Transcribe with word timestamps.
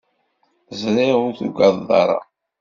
Ẓriɣ 0.81 1.17
ur 1.25 1.33
tugadeḍ 1.39 1.89
ara. 2.01 2.19